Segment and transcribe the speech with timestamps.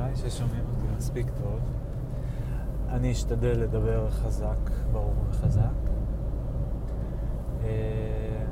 [0.00, 1.60] נראה לי ששומעים אותי מספיק טוב.
[2.88, 5.62] אני אשתדל לדבר חזק, ברור וחזק.
[7.64, 8.44] אה,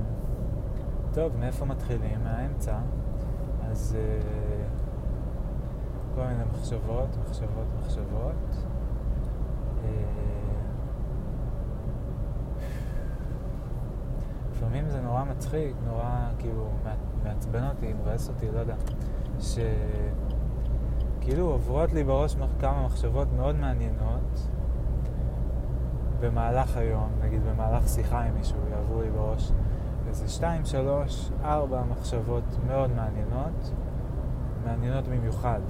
[1.12, 2.24] טוב, מאיפה מתחילים?
[2.24, 2.78] מהאמצע.
[3.70, 4.20] אז אה,
[6.14, 8.64] כל מיני מחשבות, מחשבות, מחשבות.
[9.84, 9.90] אה,
[14.52, 16.70] לפעמים זה נורא מצחיק, נורא כאילו
[17.24, 18.76] מעצבן אותי, מבאס אותי, לא יודע,
[21.28, 24.48] שכאילו עוברות לי בראש כמה מחשבות מאוד מעניינות
[26.20, 29.52] במהלך היום, נגיד במהלך שיחה עם מישהו, יעברו לי בראש
[30.08, 33.72] איזה שתיים, שלוש, ארבע מחשבות מאוד מעניינות,
[34.64, 35.60] מעניינות במיוחד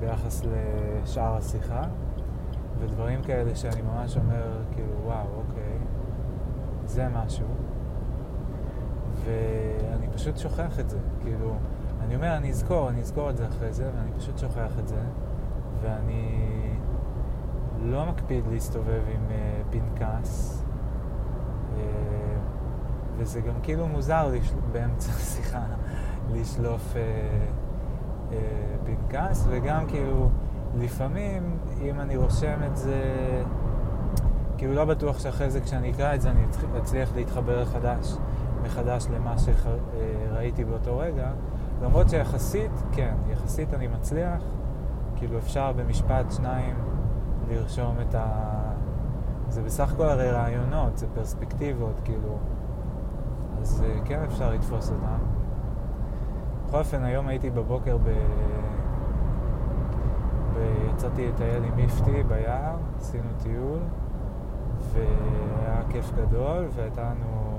[0.00, 1.82] ביחס לשאר השיחה,
[2.78, 5.78] ודברים כאלה שאני ממש אומר, כאילו, וואו, אוקיי,
[6.86, 7.46] זה משהו.
[9.24, 11.54] ואני פשוט שוכח את זה, כאילו,
[12.04, 15.00] אני אומר, אני אזכור, אני אזכור את זה אחרי זה, ואני פשוט שוכח את זה,
[15.82, 16.50] ואני
[17.82, 20.62] לא מקפיד להסתובב עם uh, פנקס,
[21.74, 21.78] uh,
[23.16, 24.54] וזה גם כאילו מוזר לשל...
[24.72, 25.62] באמצע השיחה
[26.32, 26.96] לשלוף uh,
[28.30, 28.34] uh,
[28.86, 30.30] פנקס, וגם כאילו,
[30.78, 33.02] לפעמים, אם אני רושם את זה,
[34.58, 36.40] כאילו לא בטוח שאחרי זה כשאני אקרא את זה אני
[36.78, 38.16] אצליח להתחבר מחדש.
[38.62, 41.30] מחדש למה שראיתי באותו רגע,
[41.82, 44.42] למרות שיחסית, כן, יחסית אני מצליח,
[45.16, 46.76] כאילו אפשר במשפט שניים
[47.48, 48.50] לרשום את ה...
[49.48, 52.38] זה בסך הכל הרי רעיונות, זה פרספקטיבות, כאילו,
[53.60, 55.24] אז אה, כן אפשר לתפוס אותם.
[56.66, 58.08] בכל אופן, היום הייתי בבוקר ב...
[60.94, 63.78] יצאתי לטייל עם מיפטי ביער, עשינו טיול,
[64.92, 67.58] והיה כיף גדול, והייתה לנו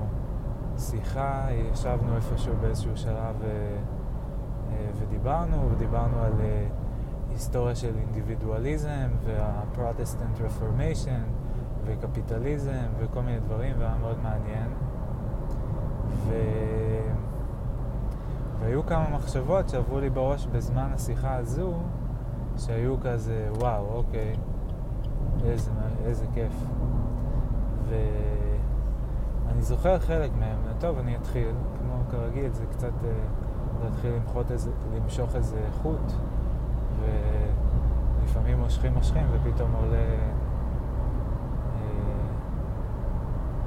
[0.78, 3.76] שיחה, ישבנו איפשהו באיזשהו שלב אה,
[4.98, 6.66] ודיברנו, ודיברנו על אה,
[7.30, 11.30] היסטוריה של אינדיבידואליזם וה-Protestant Reformation
[11.84, 14.68] וקפיטליזם וכל מיני דברים, והיה מאוד מעניין.
[16.08, 16.34] ו...
[18.60, 21.74] והיו כמה מחשבות שעברו לי בראש בזמן השיחה הזו,
[22.56, 24.36] שהיו כזה, וואו, אוקיי,
[25.44, 25.70] איזה,
[26.04, 26.52] איזה כיף.
[27.88, 27.94] ו...
[29.56, 31.48] אני זוכר חלק מהם, טוב, אני אתחיל,
[31.78, 33.10] כמו כרגיל, זה קצת אה,
[33.84, 34.12] להתחיל
[34.50, 36.12] איזה, למשוך איזה חוט,
[37.00, 40.18] ולפעמים מושכים מושכים ופתאום עולה אה,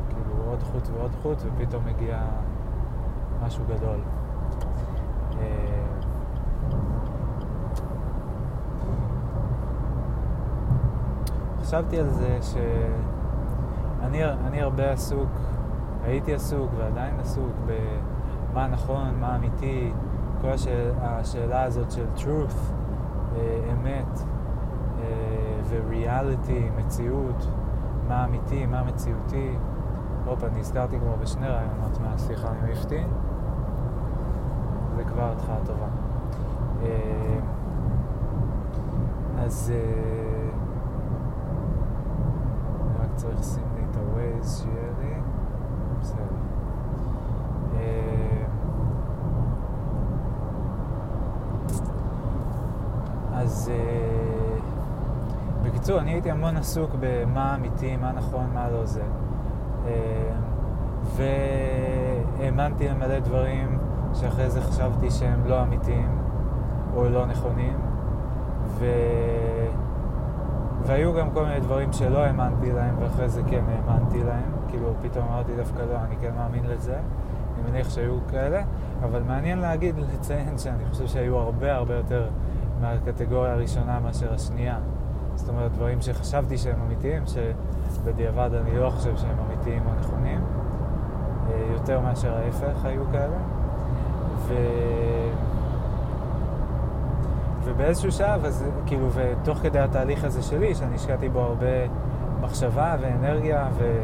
[0.10, 2.22] כאילו עוד חוט ועוד חוט ופתאום מגיע
[3.44, 4.00] משהו גדול.
[5.42, 5.86] אה,
[11.62, 12.40] חשבתי על זה
[14.02, 15.30] שאני הרבה עסוק
[16.04, 17.52] הייתי עסוק ועדיין עסוק
[18.52, 19.92] במה נכון, מה אמיתי,
[20.42, 22.74] כל השאל, השאלה הזאת של truth,
[23.36, 24.20] אה, אמת,
[25.00, 27.48] אה, ו-reality, מציאות,
[28.08, 29.56] מה אמיתי, מה מציאותי.
[30.26, 33.04] הופה, אני הזכרתי כבר בשני רעיונות מהשיחה עם איפטי.
[34.96, 35.88] זה כבר התחלה טובה.
[36.84, 37.40] אה,
[39.46, 39.72] אז
[42.82, 45.14] אני רק צריך לשים לי את ה-Waze שיהיה לי.
[46.02, 46.24] בסדר.
[47.76, 48.40] אה,
[53.50, 54.58] אז אה,
[55.64, 59.02] בקיצור, אני הייתי המון עסוק במה אמיתי, מה נכון, מה לא זה.
[59.88, 60.32] אה,
[62.40, 63.78] והאמנתי למלא דברים
[64.14, 66.18] שאחרי זה חשבתי שהם לא אמיתיים
[66.96, 67.78] או לא נכונים.
[68.68, 68.86] ו...
[70.86, 74.52] והיו גם כל מיני דברים שלא האמנתי להם ואחרי זה כן האמנתי להם.
[74.68, 76.96] כאילו פתאום אמרתי דווקא לא, אני כן מאמין לזה.
[76.96, 78.62] אני מניח שהיו כאלה,
[79.04, 82.30] אבל מעניין להגיד, לציין שאני חושב שהיו הרבה הרבה יותר
[82.82, 84.78] מהקטגוריה הראשונה מאשר השנייה.
[85.36, 90.42] זאת אומרת, דברים שחשבתי שהם אמיתיים, שבדיעבד אני לא חושב שהם אמיתיים או נכונים,
[91.50, 93.38] אה, יותר מאשר ההפך היו כאלה.
[94.48, 94.54] ו...
[97.64, 101.88] ובאיזשהו שלב, אז כאילו, ותוך כדי התהליך הזה שלי, שאני השקעתי בו הרבה
[102.42, 104.02] מחשבה ואנרגיה, ו...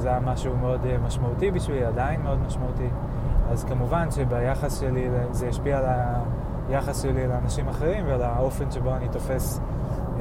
[0.00, 2.88] זה היה משהו מאוד אה, משמעותי בשבילי, עדיין מאוד משמעותי.
[3.50, 5.84] אז כמובן שביחס שלי, זה השפיע על
[6.70, 9.60] היחס שלי לאנשים אחרים ועל האופן שבו אני תופס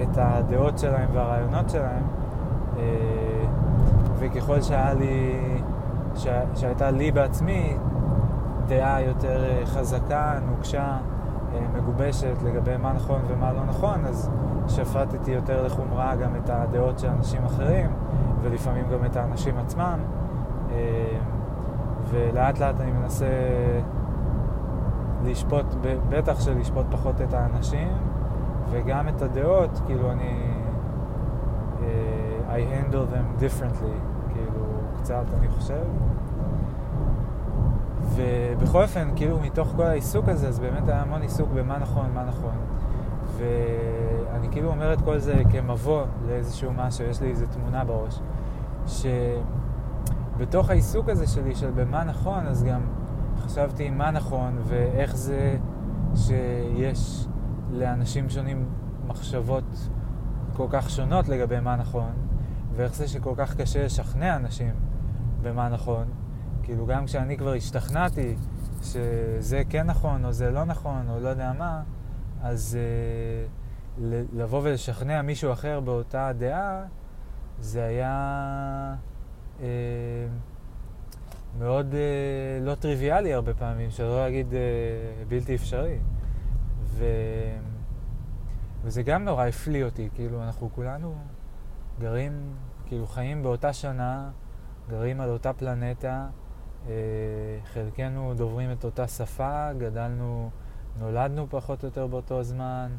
[0.01, 2.03] את הדעות שלהם והרעיונות שלהם.
[2.77, 2.83] אה,
[4.19, 5.41] וככל שהיה לי,
[6.55, 7.77] שהייתה לי בעצמי
[8.67, 10.97] דעה יותר אה, חזקה, נוקשה,
[11.73, 14.29] מגובשת לגבי מה נכון ומה לא נכון, אז
[14.67, 17.89] שפטתי יותר לחומרה גם את הדעות של אנשים אחרים.
[18.41, 19.99] ולפעמים גם את האנשים עצמם.
[20.71, 21.17] אה,
[22.09, 23.25] ולאט לאט אני מנסה
[25.23, 25.65] לשפוט,
[26.09, 27.87] בטח שלשפוט פחות את האנשים,
[28.69, 30.53] וגם את הדעות, כאילו אני...
[31.79, 31.81] Uh,
[32.49, 34.65] I handle them differently, כאילו,
[34.97, 35.83] קצת, אני חושב.
[38.15, 42.23] ובכל אופן, כאילו, מתוך כל העיסוק הזה, אז באמת היה המון עיסוק במה נכון, מה
[42.23, 42.55] נכון.
[43.37, 48.19] ואני כאילו אומר את כל זה כמבוא לאיזשהו משהו, יש לי איזו תמונה בראש,
[50.37, 52.81] שבתוך העיסוק הזה שלי של במה נכון, אז גם
[53.39, 55.57] חשבתי מה נכון ואיך זה
[56.15, 57.27] שיש
[57.71, 58.69] לאנשים שונים
[59.07, 59.89] מחשבות
[60.53, 62.11] כל כך שונות לגבי מה נכון,
[62.75, 64.73] ואיך זה שכל כך קשה לשכנע אנשים
[65.41, 66.05] במה נכון.
[66.63, 68.35] כאילו גם כשאני כבר השתכנעתי
[68.81, 71.83] שזה כן נכון או זה לא נכון או לא יודע מה,
[72.41, 74.01] אז uh,
[74.33, 76.83] לבוא ולשכנע מישהו אחר באותה דעה,
[77.59, 78.95] זה היה
[79.59, 79.61] uh,
[81.57, 81.95] מאוד uh,
[82.65, 84.55] לא טריוויאלי הרבה פעמים, שלא להגיד uh,
[85.27, 85.97] בלתי אפשרי.
[86.83, 87.05] ו...
[88.83, 91.15] וזה גם נורא הפליא אותי, כאילו אנחנו כולנו
[91.99, 92.55] גרים,
[92.85, 94.29] כאילו חיים באותה שנה,
[94.89, 96.27] גרים על אותה פלנטה,
[96.85, 96.89] uh,
[97.65, 100.49] חלקנו דוברים את אותה שפה, גדלנו
[100.99, 102.91] נולדנו פחות או יותר באותו זמן,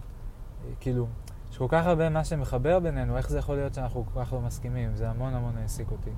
[0.81, 1.07] כאילו,
[1.51, 4.41] יש כל כך הרבה מה שמחבר בינינו, איך זה יכול להיות שאנחנו כל כך לא
[4.41, 4.97] מסכימים?
[4.97, 6.11] זה המון המון העסיק אותי.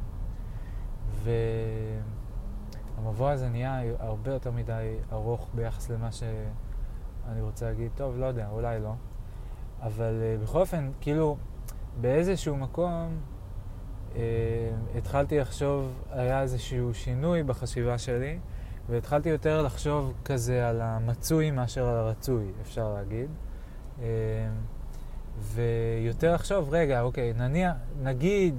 [3.05, 7.91] והמבוא הזה נהיה הרבה יותר מדי ארוך ביחס למה שאני רוצה להגיד.
[7.95, 8.93] טוב, לא יודע, אולי לא.
[9.83, 11.37] אבל uh, בכל אופן, כאילו,
[12.01, 13.21] באיזשהו מקום
[14.13, 14.17] uh,
[14.99, 18.39] התחלתי לחשוב, היה איזשהו שינוי בחשיבה שלי.
[18.89, 23.31] והתחלתי יותר לחשוב כזה על המצוי מאשר על הרצוי, אפשר להגיד.
[24.03, 24.07] אה,
[25.39, 27.73] ויותר לחשוב, רגע, אוקיי, נניח,
[28.03, 28.55] נגיד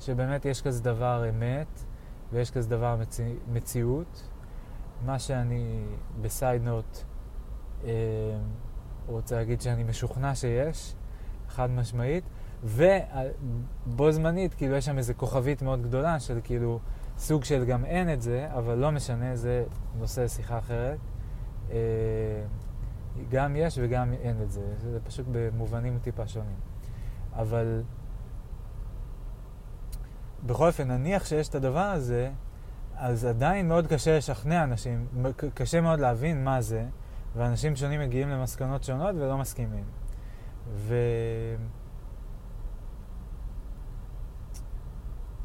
[0.00, 1.84] שבאמת יש כזה דבר אמת,
[2.36, 4.28] ויש כזה דבר מציא, מציאות.
[5.06, 5.84] מה שאני
[6.20, 6.98] בסייד נוט
[7.84, 7.90] אה,
[9.06, 10.94] רוצה להגיד שאני משוכנע שיש,
[11.48, 12.24] חד משמעית,
[12.64, 16.80] ובו זמנית, כאילו, יש שם איזו כוכבית מאוד גדולה של כאילו...
[17.18, 19.64] סוג של גם אין את זה, אבל לא משנה, זה
[19.98, 20.98] נושא שיחה אחרת.
[21.70, 21.76] אה,
[23.30, 26.56] גם יש וגם אין את זה, זה פשוט במובנים טיפה שונים.
[27.32, 27.82] אבל
[30.46, 32.30] בכל אופן, נניח שיש את הדבר הזה,
[32.96, 35.06] אז עדיין מאוד קשה לשכנע אנשים,
[35.54, 36.84] קשה מאוד להבין מה זה,
[37.36, 39.84] ואנשים שונים מגיעים למסקנות שונות ולא מסכימים.
[40.74, 40.94] ו...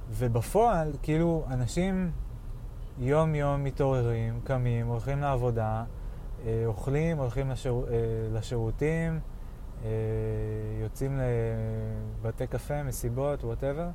[0.09, 2.11] ובפועל, כאילו, אנשים
[2.99, 5.83] יום-יום מתעוררים, קמים, הולכים לעבודה,
[6.45, 7.97] אה, אוכלים, הולכים לשיר, אה,
[8.33, 9.19] לשירותים,
[9.83, 9.89] אה,
[10.81, 11.19] יוצאים
[12.21, 13.87] לבתי קפה, מסיבות, וואטאבר,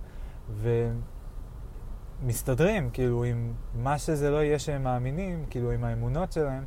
[2.23, 6.65] ומסתדרים, כאילו, עם מה שזה לא יהיה שהם מאמינים, כאילו, עם האמונות שלהם,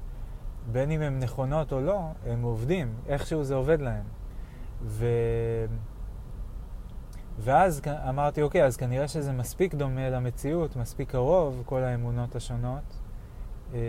[0.71, 4.03] בין אם הן נכונות או לא, הם עובדים, איכשהו זה עובד להם.
[4.83, 5.05] ו...
[7.39, 12.99] ואז אמרתי, אוקיי, אז כנראה שזה מספיק דומה למציאות, מספיק קרוב, כל האמונות השונות,
[13.73, 13.79] אה,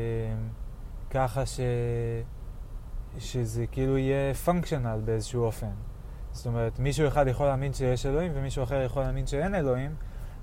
[1.11, 1.61] ככה ש...
[3.19, 5.71] שזה כאילו יהיה פונקשיונל באיזשהו אופן.
[6.41, 9.95] זאת אומרת, מישהו אחד יכול להאמין שיש אלוהים ומישהו אחר יכול להאמין שאין אלוהים,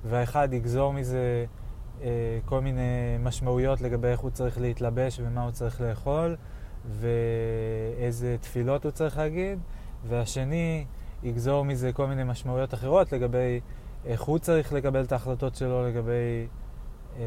[0.03, 1.45] והאחד יגזור מזה
[2.01, 6.35] אה, כל מיני משמעויות לגבי איך הוא צריך להתלבש ומה הוא צריך לאכול,
[6.85, 9.59] ואיזה תפילות הוא צריך להגיד,
[10.07, 10.85] והשני
[11.23, 13.59] יגזור מזה כל מיני משמעויות אחרות לגבי
[14.05, 16.47] איך הוא צריך לקבל את ההחלטות שלו לגבי
[17.19, 17.23] אה,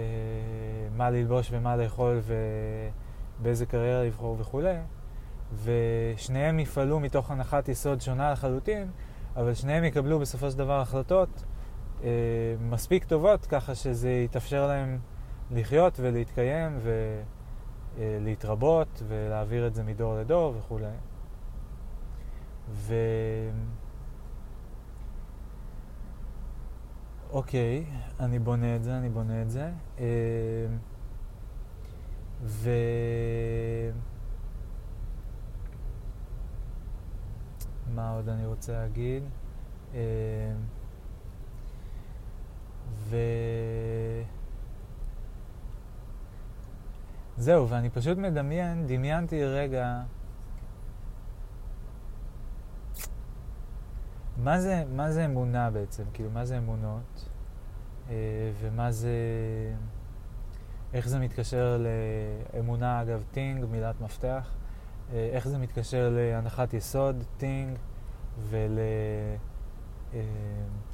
[0.97, 2.21] מה ללבוש ומה לאכול
[3.41, 4.75] ובאיזה קריירה לבחור וכולי.
[5.65, 8.91] ושניהם יפעלו מתוך הנחת יסוד שונה לחלוטין,
[9.37, 11.45] אבל שניהם יקבלו בסופו של דבר החלטות
[12.03, 12.09] אה,
[12.61, 14.99] מספיק טובות ככה שזה יתאפשר להם
[15.51, 16.79] לחיות ולהתקיים
[17.99, 20.87] ולהתרבות אה, ולהעביר את זה מדור לדור וכולי.
[22.71, 22.95] ו...
[27.31, 27.85] אוקיי,
[28.21, 29.71] אני בונה את זה, אני בונה את זה.
[29.99, 30.05] אה,
[32.43, 32.71] ו...
[37.95, 39.23] מה עוד אני רוצה להגיד?
[39.95, 40.01] אה,
[42.95, 43.17] ו...
[47.37, 50.03] זהו, ואני פשוט מדמיין, דמיינתי רגע
[54.43, 56.05] מה זה, מה זה אמונה בעצם?
[56.13, 57.29] כאילו, מה זה אמונות?
[58.11, 58.15] אה,
[58.61, 59.15] ומה זה...
[60.95, 61.85] איך זה מתקשר
[62.55, 64.51] לאמונה, אגב, טינג, מילת מפתח.
[65.13, 67.79] אה, איך זה מתקשר להנחת יסוד, טינג,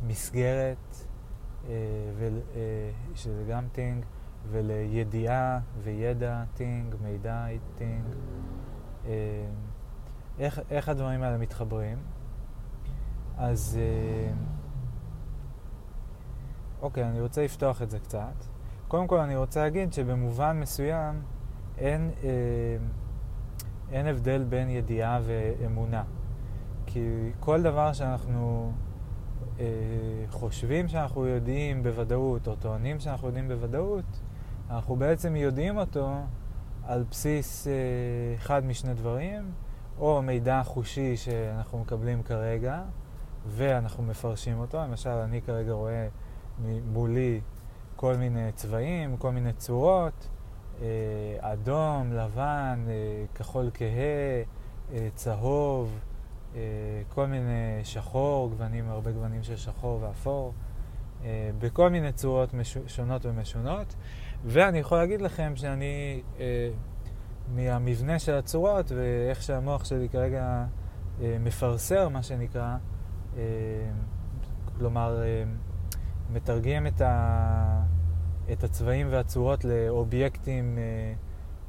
[0.02, 1.06] ולמסגרת,
[1.68, 1.74] אה,
[3.14, 4.04] שזה גם טינג,
[4.50, 7.46] ולידיעה וידע, טינג, מידע,
[7.78, 8.04] טינג.
[10.38, 11.98] איך, איך הדברים האלה מתחברים?
[13.36, 14.32] אז אה,
[16.82, 18.44] אוקיי, אני רוצה לפתוח את זה קצת.
[18.88, 21.22] קודם כל אני רוצה להגיד שבמובן מסוים
[21.78, 22.28] אין, אה,
[23.92, 26.02] אין הבדל בין ידיעה ואמונה.
[26.86, 28.72] כי כל דבר שאנחנו
[29.60, 29.64] אה,
[30.30, 34.20] חושבים שאנחנו יודעים בוודאות, או טוענים שאנחנו יודעים בוודאות,
[34.70, 36.10] אנחנו בעצם יודעים אותו
[36.82, 37.72] על בסיס אה,
[38.36, 39.52] אחד משני דברים,
[39.98, 42.82] או מידע חושי שאנחנו מקבלים כרגע,
[43.46, 44.78] ואנחנו מפרשים אותו.
[44.78, 46.08] למשל, אני כרגע רואה
[46.92, 47.40] מולי
[47.96, 50.28] כל מיני צבעים, כל מיני צורות,
[51.40, 54.42] אדום, לבן, אה, כחול כהה,
[54.92, 55.98] אה, צהוב,
[56.54, 56.60] אה,
[57.08, 60.52] כל מיני שחור, גוונים, הרבה גוונים של שחור ואפור,
[61.24, 62.54] אה, בכל מיני צורות.
[62.86, 63.94] שונות ומשונות.
[64.44, 66.70] ואני יכול להגיד לכם שאני, אה,
[67.54, 70.64] מהמבנה של הצורות ואיך שהמוח שלי כרגע
[71.20, 72.76] אה, מפרסר, מה שנקרא,
[73.36, 73.42] אה,
[74.78, 75.44] כלומר, אה,
[76.32, 77.82] מתרגם את, ה,
[78.52, 80.82] את הצבעים והצורות לאובייקטים אה,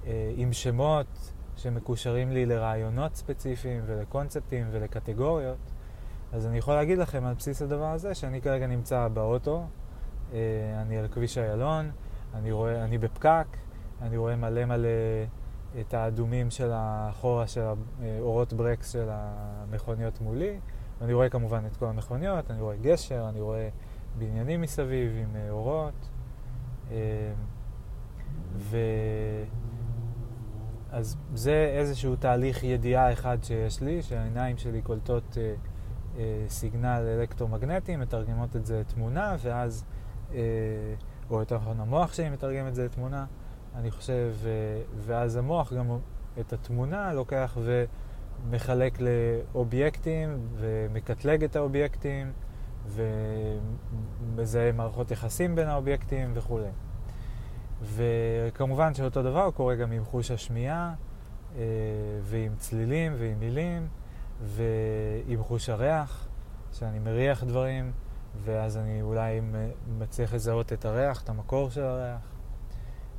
[0.07, 5.57] אה, עם שמות שמקושרים לי לרעיונות ספציפיים ולקונספטים ולקטגוריות.
[6.31, 9.65] אז אני יכול להגיד לכם על בסיס הדבר הזה שאני כרגע נמצא באוטו,
[10.33, 10.37] אה,
[10.81, 11.91] אני על כביש איילון,
[12.33, 12.51] אני,
[12.83, 13.47] אני בפקק,
[14.01, 14.89] אני רואה מלא מלא
[15.79, 17.61] את האדומים של האחורה של
[18.01, 20.59] האורות ברקס של המכוניות מולי,
[20.99, 23.69] ואני רואה כמובן את כל המכוניות, אני רואה גשר, אני רואה
[24.17, 26.09] בניינים מסביב עם אורות.
[26.91, 27.33] אה,
[28.57, 28.77] ו...
[30.91, 35.53] אז זה איזשהו תהליך ידיעה אחד שיש לי, שהעיניים שלי קולטות אה,
[36.17, 39.85] אה, סיגנל אלקטרומגנטי, מתרגמות את זה לתמונה, ואז,
[40.33, 40.39] אה,
[41.29, 43.25] או יותר נכון המוח שלי מתרגם את זה לתמונה,
[43.75, 45.97] אני חושב, אה, ואז המוח גם
[46.39, 47.57] את התמונה לוקח
[48.47, 52.31] ומחלק לאובייקטים ומקטלג את האובייקטים.
[52.87, 56.69] ומזהה מערכות יחסים בין האובייקטים וכולי.
[57.81, 60.93] וכמובן שאותו דבר קורה גם עם חוש השמיעה,
[61.55, 61.61] אה,
[62.21, 63.87] ועם צלילים ועם מילים,
[64.41, 66.27] ועם חוש הריח,
[66.73, 67.91] שאני מריח דברים,
[68.43, 69.41] ואז אני אולי
[69.99, 72.21] מצליח לזהות את הריח, את המקור של הריח,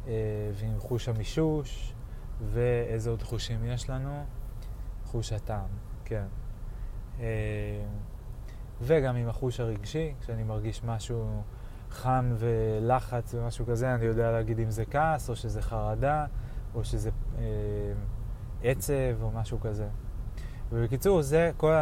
[0.07, 0.13] אה,
[0.55, 1.95] ועם חוש המישוש,
[2.53, 4.25] ואיזה עוד חושים יש לנו?
[5.05, 5.69] חוש הטעם,
[6.05, 6.27] כן.
[8.81, 11.43] אה, וגם עם החוש הרגשי, כשאני מרגיש משהו
[11.91, 16.27] חם ולחץ ומשהו כזה, אני יודע להגיד אם זה כעס, או שזה חרדה,
[16.75, 17.45] או שזה אה,
[18.63, 19.89] עצב, או משהו כזה.
[20.73, 21.75] ובקיצור, זה, כל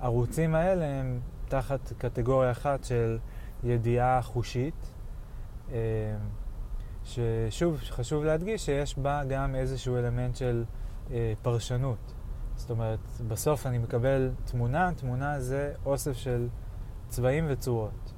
[0.00, 3.18] הערוצים האלה הם תחת קטגוריה אחת של
[3.64, 4.92] ידיעה חושית,
[5.72, 5.76] אה,
[7.04, 10.64] ששוב, חשוב להדגיש שיש בה גם איזשהו אלמנט של
[11.10, 12.14] אה, פרשנות.
[12.58, 12.98] זאת אומרת,
[13.28, 16.48] בסוף אני מקבל תמונה, תמונה זה אוסף של
[17.08, 18.12] צבעים וצורות.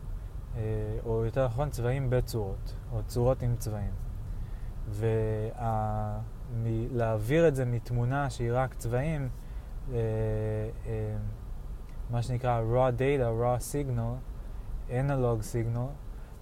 [0.57, 0.61] אה,
[1.05, 3.93] או יותר נכון, צבעים בצורות, או צורות עם צבעים.
[6.53, 9.29] ולהעביר את זה מתמונה שהיא רק צבעים,
[9.93, 9.99] אה,
[10.87, 11.17] אה,
[12.11, 14.17] מה שנקרא raw data, raw signal,
[14.91, 15.91] analog signal,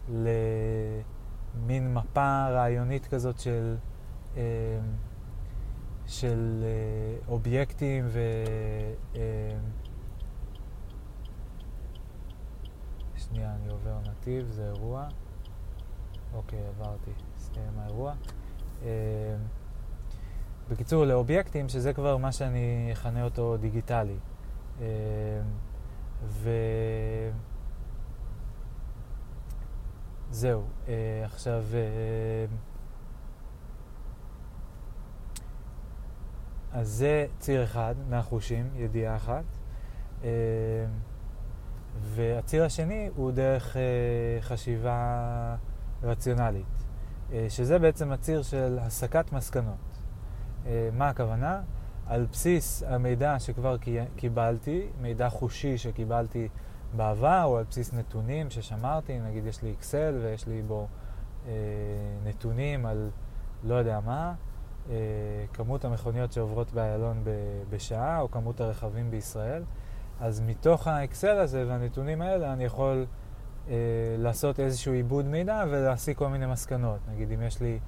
[0.09, 3.77] למין מפה רעיונית כזאת של
[6.09, 8.21] של אה, אובייקטים ו...
[9.17, 9.21] אה,
[13.17, 15.09] שנייה, אני עובר נתיב, זה אירוע.
[16.35, 18.15] אוקיי, עברתי, הסתיים האירוע.
[18.83, 19.37] אה,
[20.71, 24.17] בקיצור, לאובייקטים, שזה כבר מה שאני אכנה אותו דיגיטלי.
[24.81, 24.87] אה,
[30.31, 31.65] וזהו, אה, עכשיו...
[31.75, 32.47] אה,
[36.73, 39.45] אז זה ציר אחד מהחושים, ידיעה אחת.
[40.25, 40.29] אה,
[42.01, 43.83] והציר השני הוא דרך אה,
[44.41, 45.57] חשיבה
[46.03, 46.85] רציונלית,
[47.33, 49.77] אה, שזה בעצם הציר של הסקת מסקנות.
[50.93, 51.61] מה הכוונה?
[52.07, 53.77] על בסיס המידע שכבר
[54.17, 56.49] קיבלתי, מידע חושי שקיבלתי
[56.97, 60.87] בעבר, או על בסיס נתונים ששמרתי, נגיד יש לי אקסל ויש לי בו
[62.25, 63.11] נתונים על
[63.65, 64.35] לא יודע מה,
[65.53, 67.25] כמות המכוניות שעוברות באיילון
[67.71, 69.63] בשעה, או כמות הרכבים בישראל.
[70.21, 73.07] אז מתוך האקסל הזה והנתונים האלה אני יכול
[73.69, 73.75] אה,
[74.19, 76.99] לעשות איזשהו עיבוד מידע ולהסיק כל מיני מסקנות.
[77.09, 77.79] נגיד אם יש לי...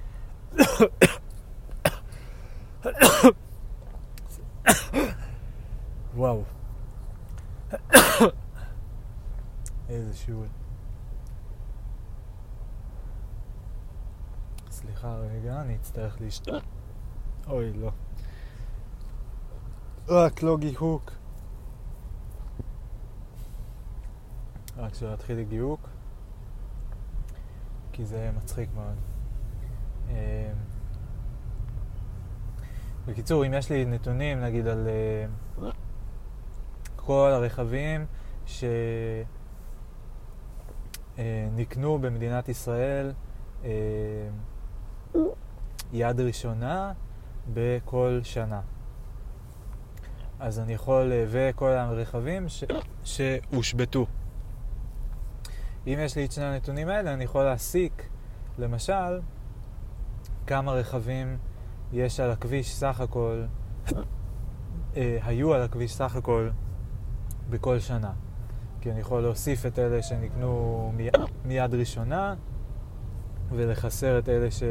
[6.15, 6.43] וואו.
[9.89, 10.47] איזה שיעול.
[14.69, 16.63] סליחה רגע, אני אצטרך לשתות.
[17.47, 17.91] אוי, לא.
[20.07, 21.11] רק לא גיהוק.
[24.77, 25.89] רק שלא יתחיל לי גיהוק,
[27.91, 28.95] כי זה מצחיק מאוד.
[30.09, 30.51] אה,
[33.05, 34.87] בקיצור, אם יש לי נתונים, נגיד, על
[35.57, 35.63] uh,
[36.95, 38.05] כל הרכבים
[41.15, 43.13] שנקנו uh, במדינת ישראל
[43.61, 43.65] uh,
[45.93, 46.93] יד ראשונה
[47.53, 48.61] בכל שנה.
[50.39, 52.45] אז אני יכול, uh, וכל הרכבים.
[53.03, 54.05] שהושבתו.
[55.87, 58.09] אם יש לי את שני הנתונים האלה, אני יכול להסיק,
[58.57, 59.19] למשל,
[60.47, 61.37] כמה רכבים
[61.93, 63.43] יש על הכביש סך הכל,
[64.97, 66.49] אה, היו על הכביש סך הכל
[67.49, 68.11] בכל שנה.
[68.81, 71.09] כי אני יכול להוסיף את אלה שנקנו מי,
[71.45, 72.35] מיד ראשונה
[73.51, 74.63] ולחסר את אלה ש...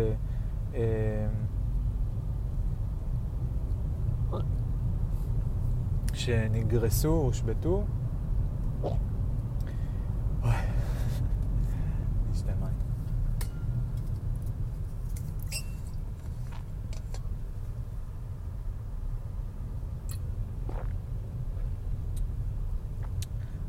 [0.75, 1.27] אה,
[6.21, 7.85] שנגרסו, הושבתו.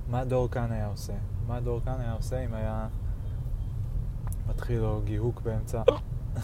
[0.08, 1.14] מה דור כאן היה עושה?
[1.48, 2.88] מה דור כאן היה עושה אם היה
[4.48, 5.84] מתחיל לו גיהוק באמצע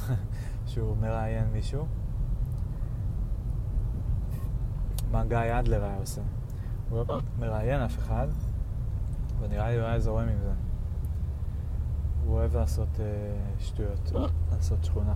[0.68, 1.86] שהוא מראיין מישהו?
[5.12, 6.22] מה גיא אדלר היה עושה?
[6.90, 8.28] הוא לא מראיין אף אחד,
[9.40, 10.52] ונראה לי הוא היה זורם עם זה.
[12.26, 14.12] הוא אוהב לעשות uh, שטויות,
[14.52, 15.14] לעשות שכונה.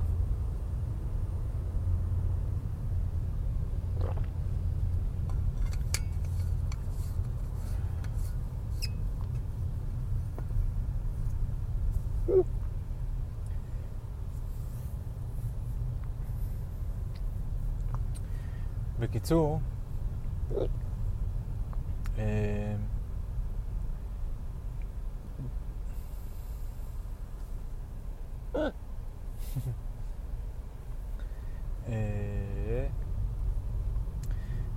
[18.99, 19.80] בקיצור, אה,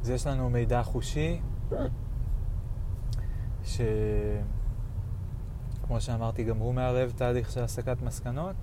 [0.00, 1.40] אז יש לנו מידע חושי,
[3.64, 3.80] שכמו
[6.00, 8.56] שאמרתי, גם הוא מערב תהליך של הסקת מסקנות,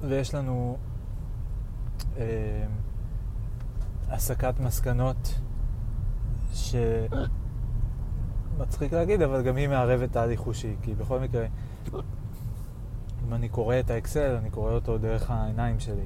[0.00, 0.76] ויש לנו
[2.16, 2.66] אה,
[4.08, 5.40] הסקת מסקנות
[8.58, 11.46] שמצחיק להגיד, אבל גם היא מערבת תהליך חושי, כי בכל מקרה,
[13.28, 16.04] אם אני קורא את האקסל, אני קורא אותו דרך העיניים שלי.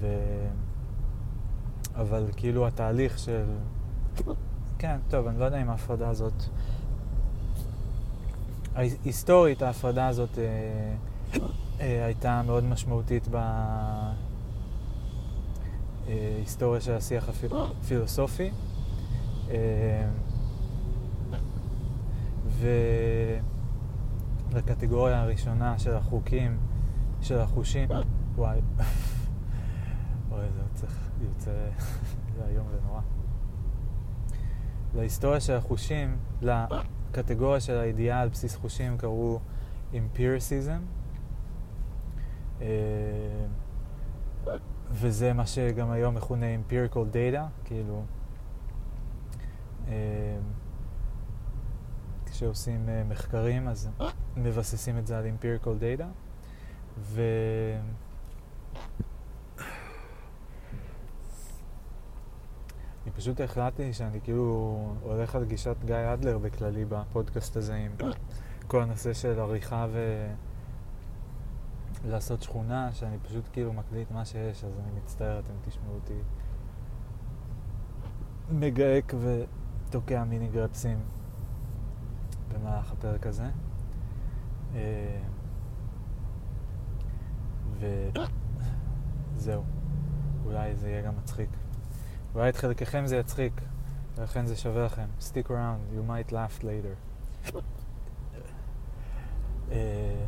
[0.00, 0.06] ו...
[1.96, 3.44] אבל כאילו התהליך של...
[4.78, 6.42] כן, טוב, אני לא יודע אם ההפרדה הזאת...
[9.04, 10.44] היסטורית ההפרדה הזאת אה,
[11.80, 13.36] אה, הייתה מאוד משמעותית ב...
[16.06, 18.50] היסטוריה של השיח הפילוסופי.
[19.50, 20.08] אה,
[24.52, 26.58] ולקטגוריה הראשונה של החוקים,
[27.20, 27.88] של החושים,
[28.34, 28.60] וואי,
[30.30, 31.50] אוי, זה צריך, יוצא,
[32.36, 33.00] זה איום ונורא.
[34.94, 39.40] להיסטוריה של החושים, לקטגוריה של הידיעה על בסיס חושים קראו
[39.96, 40.80] אמפיריסיזם.
[42.60, 42.66] אה,
[44.90, 48.02] וזה מה שגם היום מכונה empirical data, כאילו,
[52.26, 53.90] כשעושים אה, מחקרים אז
[54.36, 56.04] מבססים את זה על empirical data,
[56.98, 57.22] ו...
[63.04, 67.92] אני פשוט החלטתי שאני כאילו הולך על גישת גיא אדלר בכללי בפודקאסט הזה עם
[68.66, 70.26] כל הנושא של עריכה ו...
[72.04, 76.18] לעשות שכונה, שאני פשוט כאילו מקליט מה שיש, אז אני מצטער, אתם תשמעו אותי
[78.50, 79.14] מגהק
[79.94, 80.98] ותוקע מיני גרפסים
[82.48, 83.50] במהלך הפרק הזה.
[84.74, 85.20] אה,
[89.34, 89.62] וזהו,
[90.44, 91.50] אולי זה יהיה גם מצחיק.
[92.34, 93.52] אולי את חלקכם זה יצחיק,
[94.16, 95.06] ולכן זה שווה לכם.
[95.20, 96.96] Stick around, you might laugh later.
[99.70, 100.26] אה,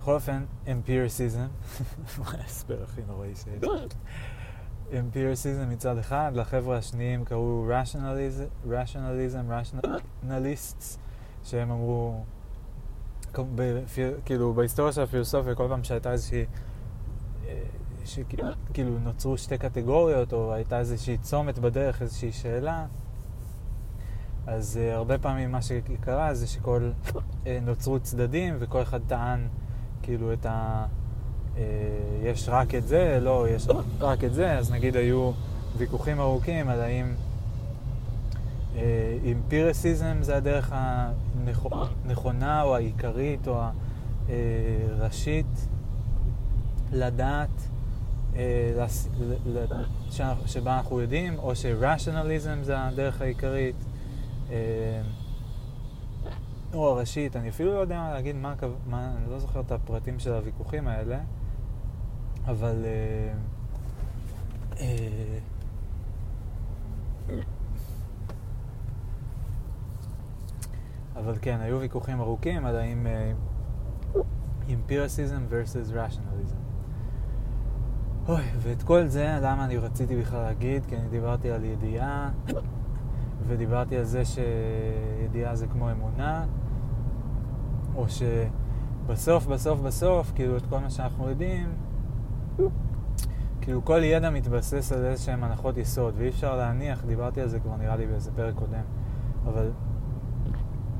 [0.00, 1.46] בכל אופן, אמפיריסיזם,
[2.26, 3.70] ההסבר הכי נוראי שיש.
[4.98, 10.98] אמפיריסיזם מצד אחד, לחבר'ה השניים קראו rationalism, rationalists,
[11.44, 12.24] שהם אמרו,
[14.24, 16.44] כאילו בהיסטוריה של הפילוסופיה, כל פעם שהייתה איזושהי,
[17.46, 17.62] אה,
[18.04, 22.86] שכאילו נוצרו שתי קטגוריות, או הייתה איזושהי צומת בדרך, איזושהי שאלה,
[24.46, 29.48] אז uh, הרבה פעמים מה שקרה זה שכל uh, נוצרו צדדים וכל אחד טען
[30.02, 30.84] כאילו את אה,
[32.22, 33.68] יש רק את זה, לא, יש
[34.00, 35.32] רק את זה, אז נגיד היו
[35.76, 37.14] ויכוחים ארוכים על האם
[39.24, 40.72] אימפירסיזם זה הדרך
[42.04, 43.60] הנכונה או העיקרית או
[44.98, 45.68] הראשית
[46.92, 47.68] לדעת
[50.46, 53.76] שבה אנחנו יודעים, או ש-rationalism זה הדרך העיקרית.
[56.74, 58.54] או הראשית, אני אפילו לא יודע להגיד מה,
[58.86, 61.18] מה, אני לא זוכר את הפרטים של הוויכוחים האלה,
[62.46, 62.84] אבל...
[62.84, 63.32] אה,
[64.80, 65.38] אה,
[71.16, 73.06] אבל כן, היו ויכוחים ארוכים על האם
[74.74, 76.60] אמפירסיזם uh, versus rationalism.
[78.28, 80.86] אוי, ואת כל זה, למה אני רציתי בכלל להגיד?
[80.86, 82.30] כי אני דיברתי על ידיעה,
[83.46, 86.46] ודיברתי על זה שידיעה זה כמו אמונה,
[88.00, 91.68] או שבסוף, בסוף, בסוף, כאילו את כל מה שאנחנו יודעים,
[93.60, 97.60] כאילו כל ידע מתבסס על איזה שהן הנחות יסוד, ואי אפשר להניח, דיברתי על זה
[97.60, 98.82] כבר נראה לי באיזה פרק קודם,
[99.44, 99.70] אבל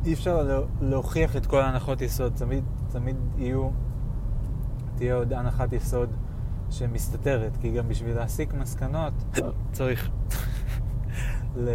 [0.05, 3.69] אי אפשר להוכיח את כל ההנחות יסוד, תמיד, תמיד יהיו,
[4.95, 6.11] תהיה עוד הנחת יסוד
[6.71, 9.13] שמסתתרת, כי גם בשביל להסיק מסקנות
[9.73, 10.11] צריך.
[11.57, 11.69] ל...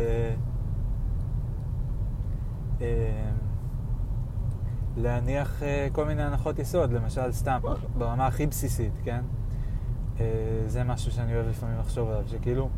[4.98, 7.60] אה, להניח uh, כל מיני הנחות יסוד, למשל סתם,
[7.98, 9.22] ברמה הכי בסיסית, כן?
[10.18, 10.20] Uh,
[10.68, 12.70] זה משהו שאני אוהב לפעמים לחשוב עליו, שכאילו,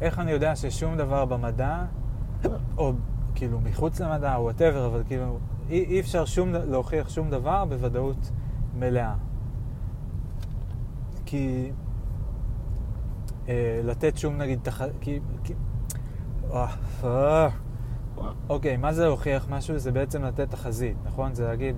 [0.00, 1.84] איך אני יודע ששום דבר במדע,
[2.76, 2.92] או
[3.34, 5.38] כאילו מחוץ למדע, או וואטאבר, אבל כאילו,
[5.70, 8.30] אי, אי אפשר שום, להוכיח שום דבר בוודאות
[8.78, 9.14] מלאה.
[11.26, 11.70] כי
[13.46, 13.48] uh,
[13.84, 14.82] לתת שום נגיד תח...
[15.00, 15.20] כי...
[15.44, 15.54] כי...
[16.50, 17.69] Oh.
[18.48, 19.78] אוקיי, מה זה להוכיח משהו?
[19.78, 21.34] זה בעצם לתת תחזית, נכון?
[21.34, 21.76] זה להגיד,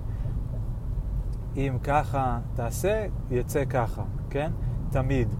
[1.57, 4.51] אם ככה תעשה, יצא ככה, כן?
[4.89, 5.35] תמיד.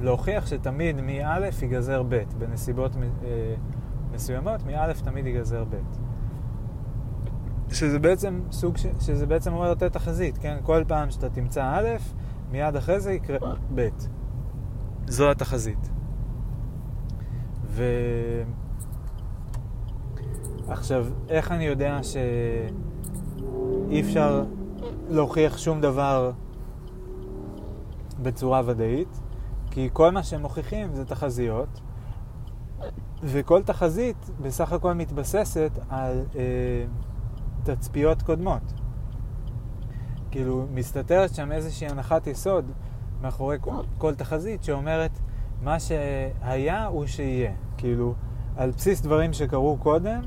[0.00, 3.54] להוכיח שתמיד מא' ייגזר ב', בנסיבות אה,
[4.12, 5.76] מסוימות, מא' תמיד ייגזר ב'.
[7.72, 8.86] שזה בעצם סוג, ש...
[9.00, 10.58] שזה בעצם אומר לתת תחזית, כן?
[10.62, 11.88] כל פעם שאתה תמצא א',
[12.50, 13.38] מיד אחרי זה יקרה
[13.74, 13.88] ב'.
[15.06, 15.90] זו התחזית.
[17.64, 17.82] ו...
[20.70, 24.44] עכשיו, איך אני יודע שאי אפשר
[25.08, 26.32] להוכיח שום דבר
[28.22, 29.20] בצורה ודאית?
[29.70, 31.80] כי כל מה שהם מוכיחים זה תחזיות,
[33.22, 36.84] וכל תחזית בסך הכל מתבססת על אה,
[37.62, 38.72] תצפיות קודמות.
[40.30, 42.70] כאילו, מסתתרת שם איזושהי הנחת יסוד
[43.20, 43.56] מאחורי
[43.98, 45.18] כל, תחזית שאומרת
[45.62, 47.52] מה שהיה הוא שיהיה.
[47.76, 48.14] כאילו,
[48.56, 50.20] על בסיס דברים שקרו קודם,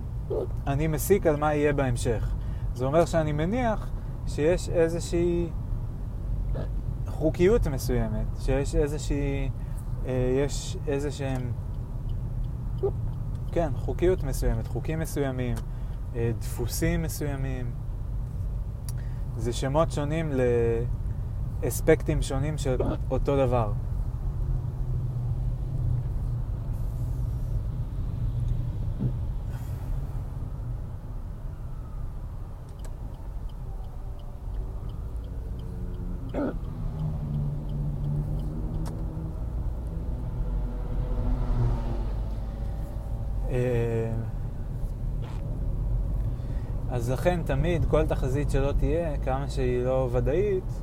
[0.68, 2.36] אני מסיק על מה יהיה בהמשך.
[2.74, 3.90] זה אומר שאני מניח
[4.28, 5.50] שיש איזושהי
[7.08, 9.50] חוקיות מסוימת, שיש איזושהי,
[10.06, 11.52] אה, יש איזה שהם,
[13.52, 15.56] כן, חוקיות מסוימת, חוקים מסוימים,
[16.16, 17.72] אה, דפוסים מסוימים.
[19.38, 20.32] זה שמות שונים
[21.64, 23.72] לאספקטים שונים של אותו דבר.
[47.22, 50.82] לכן תמיד כל תחזית שלא תהיה, כמה שהיא לא ודאית,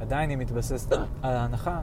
[0.00, 0.92] עדיין היא מתבססת
[1.22, 1.80] על ההנחה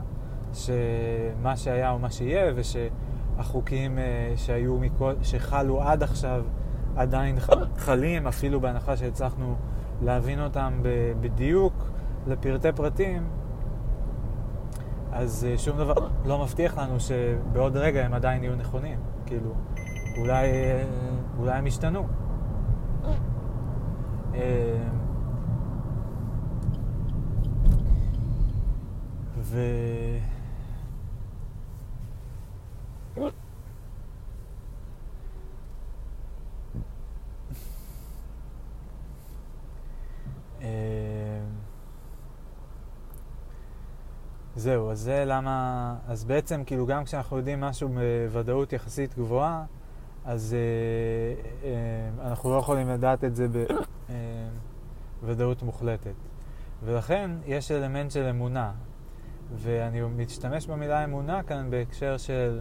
[0.52, 6.44] שמה שהיה הוא מה שיהיה, ושהחוקים אה, שהיו מכל, שחלו עד עכשיו
[6.96, 7.38] עדיין
[7.76, 9.54] חלים, אפילו בהנחה שהצלחנו
[10.02, 10.80] להבין אותם
[11.20, 11.90] בדיוק
[12.26, 13.28] לפרטי פרטים,
[15.12, 18.98] אז אה, שום דבר לא מבטיח לנו שבעוד רגע הם עדיין יהיו נכונים.
[19.26, 19.54] כאילו,
[20.18, 20.84] אולי, אה,
[21.38, 22.27] אולי הם ישתנו.
[29.38, 29.58] ו...
[44.58, 45.94] זהו, אז זה למה...
[46.06, 49.64] אז בעצם, כאילו, גם כשאנחנו יודעים משהו בוודאות יחסית גבוהה,
[50.24, 53.46] אז אה, אה, אנחנו לא יכולים לדעת את זה
[55.22, 56.14] בוודאות מוחלטת.
[56.84, 58.72] ולכן יש אלמנט של אמונה,
[59.54, 62.60] ואני משתמש במילה אמונה כאן בהקשר של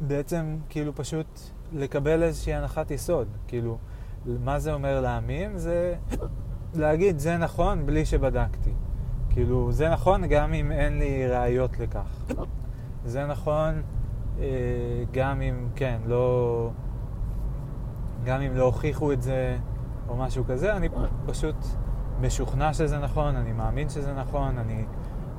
[0.00, 1.40] בעצם כאילו פשוט
[1.72, 3.28] לקבל איזושהי הנחת יסוד.
[3.48, 3.78] כאילו,
[4.26, 5.58] מה זה אומר להאמין?
[5.58, 5.94] זה
[6.74, 8.72] להגיד זה נכון בלי שבדקתי.
[9.30, 12.24] כאילו, זה נכון גם אם אין לי ראיות לכך.
[13.04, 13.80] זה נכון אה,
[15.12, 16.70] גם אם, כן, לא...
[18.24, 19.58] גם אם לא הוכיחו את זה
[20.08, 20.88] או משהו כזה, אני
[21.26, 21.56] פשוט
[22.20, 24.84] משוכנע שזה נכון, אני מאמין שזה נכון, אני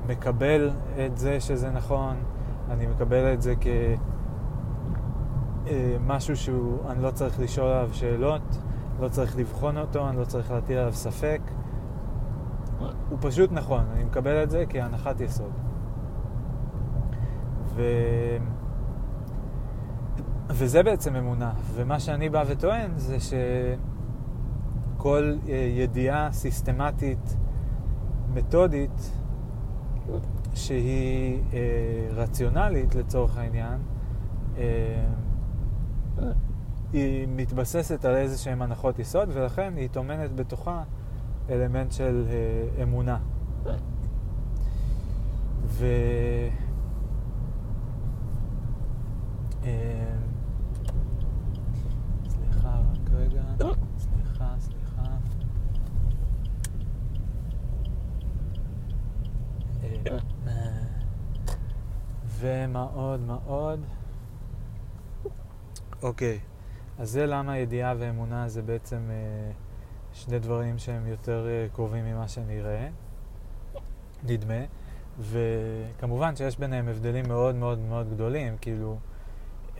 [0.08, 0.70] מקבל
[1.06, 2.16] את זה שזה נכון,
[2.70, 3.54] אני מקבל את זה
[5.66, 8.58] כמשהו אה, שהוא, אני לא צריך לשאול עליו שאלות,
[9.00, 11.40] לא צריך לבחון אותו, אני לא צריך להטיל עליו ספק.
[13.10, 15.52] הוא פשוט נכון, אני מקבל את זה כהנחת יסוד.
[17.74, 17.82] ו...
[20.48, 21.52] וזה בעצם אמונה.
[21.74, 23.16] ומה שאני בא וטוען זה
[24.96, 27.36] שכל אה, ידיעה סיסטמטית,
[28.34, 29.12] מתודית,
[30.54, 31.58] שהיא אה,
[32.10, 33.78] רציונלית לצורך העניין,
[34.56, 35.04] אה,
[36.92, 40.82] היא מתבססת על איזה שהן הנחות יסוד, ולכן היא טומנת בתוכה
[41.50, 43.18] אלמנט של אה, אמונה.
[45.66, 45.86] ו...
[49.64, 50.14] אה,
[52.28, 53.42] סליחה, רק רגע.
[53.98, 55.02] סליחה, סליחה.
[59.82, 60.18] אה,
[62.44, 63.80] ומה עוד, מה עוד?
[66.02, 66.38] אוקיי,
[66.98, 69.50] אז זה למה ידיעה ואמונה זה בעצם אה,
[70.12, 72.88] שני דברים שהם יותר אה, קרובים ממה שנראה,
[74.24, 74.64] נדמה.
[75.20, 78.98] וכמובן שיש ביניהם הבדלים מאוד מאוד מאוד גדולים, כאילו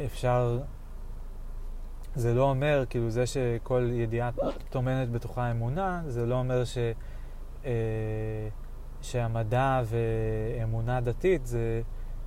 [0.05, 0.61] אפשר,
[2.15, 4.31] זה לא אומר, כאילו זה שכל ידיעה
[4.71, 6.79] טומנת בתוכה אמונה, זה לא אומר ש,
[7.65, 7.73] אה,
[9.03, 11.83] שהמדע ואמונה דתית זה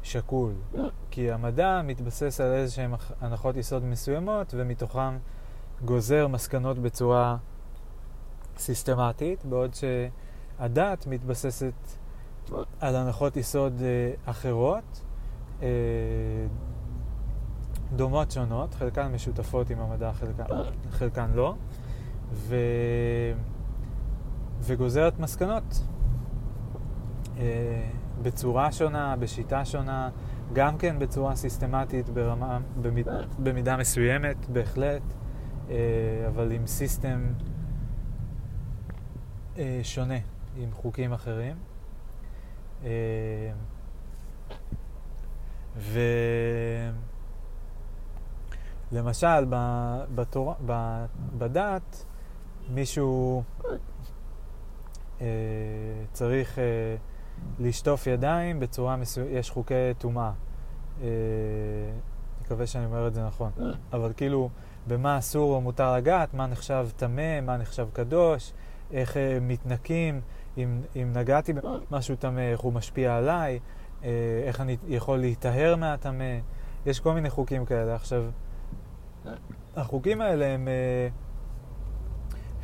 [0.08, 0.54] שקול.
[1.12, 2.92] כי המדע מתבסס על איזשהן
[3.22, 5.18] הנחות יסוד מסוימות, ומתוכן
[5.86, 7.38] גוזר מסקנות בצורה
[8.58, 11.74] סיסטמטית, בעוד שהדת מתבססת
[12.80, 15.02] על הנחות יסוד אה, אחרות,
[15.62, 15.68] אה,
[17.96, 20.46] דומות שונות, חלקן משותפות עם המדע, חלקן,
[20.92, 21.54] חלקן לא,
[22.34, 22.56] ו...
[24.62, 25.82] וגוזרת מסקנות
[27.38, 27.90] אה,
[28.22, 30.10] בצורה שונה, בשיטה שונה,
[30.54, 33.08] גם כן בצורה סיסטמטית ברמה, במיד,
[33.40, 35.02] במידה מסוימת, בהחלט,
[36.28, 37.34] אבל עם סיסטם
[39.58, 40.18] אה, שונה
[40.58, 41.56] עם חוקים אחרים.
[42.84, 43.52] אה,
[48.92, 49.46] ולמשל,
[50.16, 50.56] בתור...
[51.38, 52.06] בדת,
[52.70, 53.44] מישהו
[55.22, 55.28] אה,
[56.12, 56.64] צריך אה,
[57.60, 60.32] לשטוף ידיים בצורה מסוימת, יש חוקי טומאה.
[61.02, 61.08] אה,
[62.42, 63.52] מקווה שאני אומר את זה נכון.
[63.94, 64.50] אבל כאילו,
[64.88, 68.54] במה אסור או מותר לגעת, מה נחשב טמא, מה נחשב קדוש,
[68.92, 70.22] איך אה, מתנקים,
[70.58, 73.60] אם, אם נגעתי במשהו טמא, איך הוא משפיע עליי,
[74.04, 74.10] אה,
[74.44, 76.40] איך אני יכול להיטהר מהטמא.
[76.86, 77.96] יש כל מיני חוקים כאלה.
[77.96, 78.24] עכשיו,
[79.76, 80.68] החוקים האלה הם...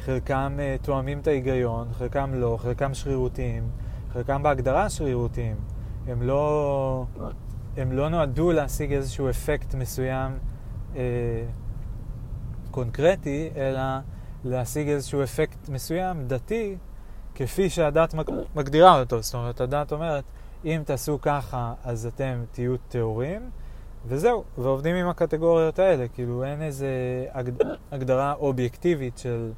[0.06, 3.64] חלקם תואמים את ההיגיון, חלקם לא, חלקם שרירותיים,
[4.14, 5.56] חלקם בהגדרה שרירותיים.
[6.08, 7.06] הם לא,
[7.78, 10.38] הם לא נועדו להשיג איזשהו אפקט מסוים
[10.96, 11.02] אה,
[12.72, 13.82] קונקרטי, אלא
[14.46, 16.78] להשיג איזשהו אפקט מסוים, דתי,
[17.36, 18.16] כפי שהדת
[18.56, 19.22] מגדירה אותו.
[19.22, 20.24] זאת אומרת, הדת אומרת,
[20.66, 23.50] אם תעשו ככה, אז אתם תהיו טהורים,
[24.06, 26.08] וזהו, ועובדים עם הקטגוריות האלה.
[26.08, 26.86] כאילו, אין איזו
[27.32, 27.54] הגד...
[27.92, 29.52] הגדרה אובייקטיבית של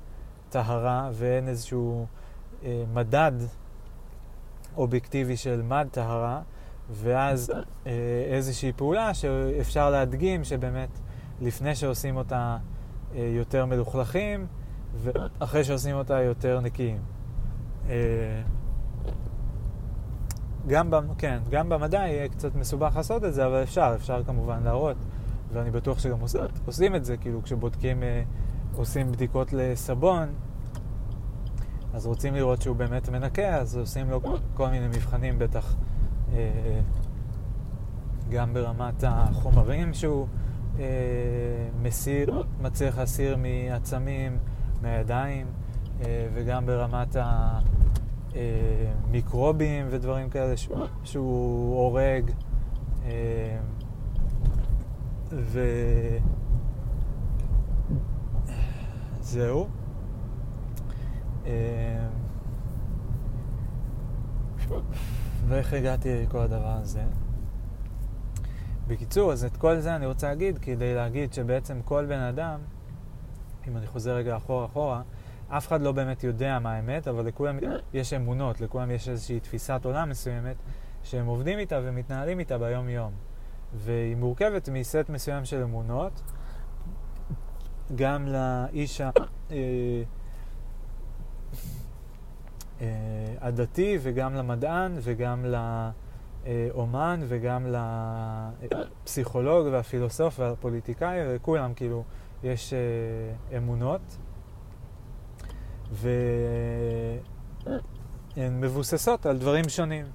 [0.50, 2.06] טהרה, ואין איזשהו
[2.64, 3.32] אה, מדד
[4.78, 6.42] אובייקטיבי של מד טהרה,
[6.92, 7.52] ואז
[7.88, 7.92] אה,
[8.30, 10.90] איזושהי פעולה שאפשר להדגים שבאמת
[11.42, 12.58] לפני שעושים אותה
[13.16, 14.48] אה, יותר מלוכלכים,
[15.04, 17.00] ואחרי שעושים אותה יותר נקיים.
[17.90, 17.96] אה,
[20.68, 24.98] גם, כן, גם במדע יהיה קצת מסובך לעשות את זה, אבל אפשר, אפשר כמובן להראות,
[25.54, 26.36] ואני בטוח שגם עוש,
[26.66, 28.24] עושים את זה, כאילו כשבודקים, אה,
[28.76, 30.30] עושים בדיקות לסבון,
[31.96, 34.22] אז רוצים לראות שהוא באמת מנקה, אז עושים לו
[34.54, 35.76] כל מיני מבחנים בטח,
[36.34, 36.82] אה,
[38.30, 40.28] גם ברמת החומרים שהוא
[41.82, 44.38] מסיר, מצליח להסיר מעצמים,
[44.82, 45.48] מהידיים,
[46.02, 47.16] אה, וגם ברמת
[48.36, 50.54] המיקרובים ודברים כאלה
[51.04, 52.32] שהוא הורג.
[53.06, 53.58] אה,
[59.22, 59.68] וזהו.
[61.46, 62.08] אה,
[65.48, 67.04] ואיך הגעתי לכל הדבר הזה?
[68.88, 72.60] בקיצור, אז את כל זה אני רוצה להגיד כדי להגיד שבעצם כל בן אדם
[73.68, 75.02] אם אני חוזר רגע אחורה אחורה,
[75.48, 77.58] אף אחד לא באמת יודע מה האמת, אבל לכולם
[77.94, 80.56] יש אמונות, לכולם יש איזושהי תפיסת עולם מסוימת
[81.04, 83.12] שהם עובדים איתה ומתנהלים איתה ביום-יום.
[83.74, 86.22] והיא מורכבת מסט מסוים של אמונות,
[87.96, 89.10] גם לאיש ה...
[92.82, 95.46] אה, אה, הדתי וגם למדען וגם
[96.46, 97.68] לאומן וגם
[99.04, 102.04] לפסיכולוג והפילוסוף והפוליטיקאי וכולם כאילו
[102.44, 104.18] יש אה, אמונות
[105.92, 106.12] והן
[108.62, 110.06] מבוססות על דברים שונים,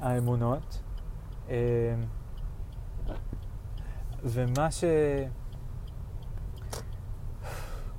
[0.00, 0.82] האמונות.
[4.24, 4.84] ומה ש...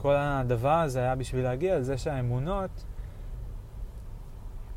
[0.04, 2.84] כל הדבר הזה היה בשביל להגיע לזה שהאמונות,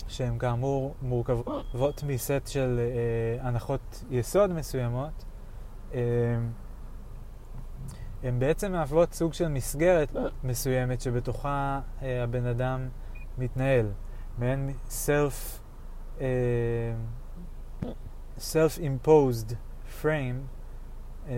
[0.09, 5.25] שהן כאמור מורכבות מסט של אה, הנחות יסוד מסוימות,
[5.95, 6.01] אה,
[8.23, 10.13] הן בעצם מהוות סוג של מסגרת
[10.45, 12.89] מסוימת שבתוכה אה, הבן אדם
[13.39, 13.87] מתנהל.
[14.39, 15.61] מעין self,
[16.21, 16.27] אה,
[18.39, 19.55] self-imposed
[20.03, 20.41] frame
[21.29, 21.35] אה,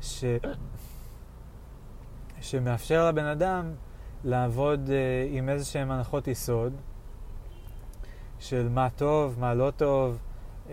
[0.00, 0.24] ש...
[2.40, 3.74] שמאפשר לבן אדם
[4.24, 4.90] לעבוד uh,
[5.36, 6.72] עם איזה שהן הנחות יסוד
[8.38, 10.18] של מה טוב, מה לא טוב,
[10.66, 10.70] uh,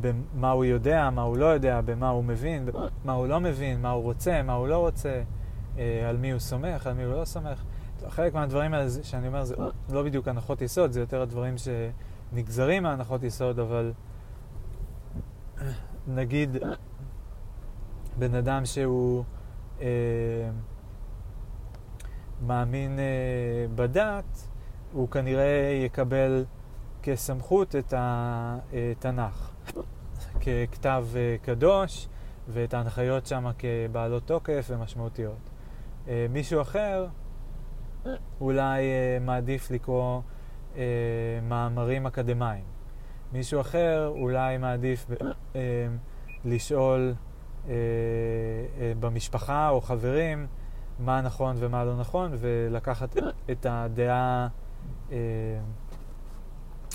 [0.00, 2.68] במה הוא יודע, מה הוא לא יודע, במה הוא מבין,
[3.04, 5.22] מה הוא לא מבין, מה הוא רוצה, מה הוא לא רוצה,
[5.74, 7.62] uh, על מי הוא סומך, על מי הוא לא סומך.
[8.08, 9.54] חלק מהדברים האלה שאני אומר זה
[9.92, 13.92] לא בדיוק הנחות יסוד, זה יותר הדברים שנגזרים מהנחות יסוד, אבל
[16.06, 16.56] נגיד
[18.18, 19.24] בן אדם שהוא
[19.80, 19.86] אה,
[22.46, 23.04] מאמין אה,
[23.74, 24.48] בדת,
[24.92, 26.44] הוא כנראה יקבל
[27.02, 29.50] כסמכות את התנ"ך,
[30.40, 32.08] ככתב אה, קדוש,
[32.48, 35.50] ואת ההנחיות שם כבעלות תוקף ומשמעותיות.
[36.08, 37.06] אה, מישהו אחר
[38.40, 40.20] אולי אה, מעדיף לקרוא
[40.76, 40.82] אה,
[41.42, 42.64] מאמרים אקדמיים.
[43.32, 45.06] מישהו אחר אולי מעדיף
[45.56, 45.60] אה,
[46.44, 47.14] לשאול
[47.68, 47.74] אה,
[48.80, 50.46] אה, במשפחה או חברים
[50.98, 53.16] מה נכון ומה לא נכון, ולקחת
[53.50, 54.48] את הדעה
[55.12, 55.16] אה,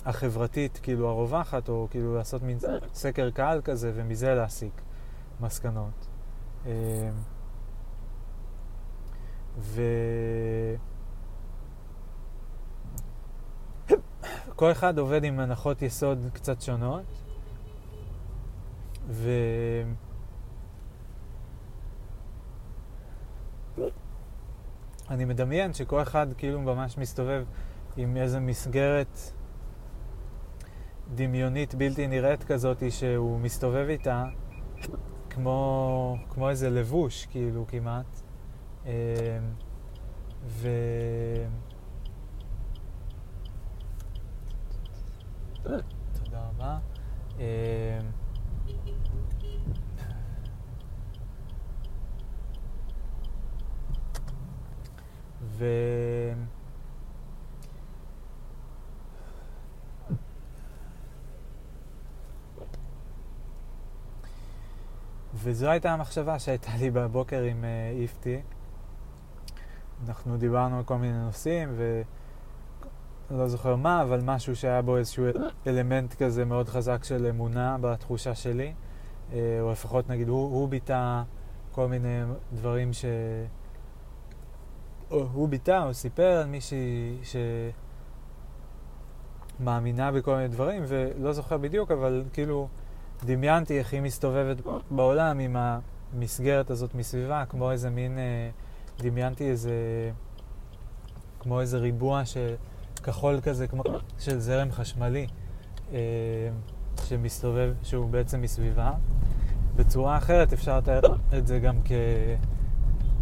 [0.05, 2.57] החברתית, כאילו הרווחת, או כאילו לעשות מין
[2.93, 4.81] סקר קהל כזה, ומזה להסיק
[5.41, 6.07] מסקנות.
[6.65, 7.09] אה,
[9.57, 9.81] ו...
[14.55, 17.05] כל אחד עובד עם הנחות יסוד קצת שונות,
[19.09, 19.31] ו...
[25.09, 27.45] אני מדמיין שכל אחד כאילו ממש מסתובב
[27.97, 29.17] עם איזו מסגרת
[31.15, 34.25] דמיונית בלתי נראית כזאת שהוא מסתובב איתה
[35.29, 38.21] כמו, כמו איזה לבוש כאילו כמעט.
[38.85, 38.91] אמ,
[40.45, 40.69] ו...
[46.13, 46.77] תודה רבה.
[55.57, 55.65] ו...
[65.33, 68.41] וזו הייתה המחשבה שהייתה לי בבוקר עם uh, איפטי.
[70.07, 71.75] אנחנו דיברנו על כל מיני נושאים,
[73.31, 75.25] ולא זוכר מה, אבל משהו שהיה בו איזשהו
[75.67, 78.73] אלמנט כזה מאוד חזק של אמונה בתחושה שלי,
[79.29, 81.21] uh, או לפחות נגיד הוא, הוא ביטא
[81.71, 82.21] כל מיני
[82.53, 83.05] דברים ש...
[85.09, 87.17] הוא ביטא או סיפר על מישהי
[89.59, 92.67] שמאמינה בכל מיני דברים, ולא זוכר בדיוק, אבל כאילו
[93.23, 94.57] דמיינתי איך היא מסתובבת
[94.91, 95.55] בעולם עם
[96.13, 98.49] המסגרת הזאת מסביבה, כמו איזה מין, אה,
[98.99, 99.71] דמיינתי איזה,
[101.39, 102.55] כמו איזה ריבוע של
[103.03, 103.83] כחול כזה, כמו
[104.19, 105.27] של זרם חשמלי,
[105.93, 105.97] אה,
[107.03, 108.91] שמסתובב, שהוא בעצם מסביבה.
[109.75, 111.01] בצורה אחרת אפשר לתאר
[111.37, 111.75] את זה גם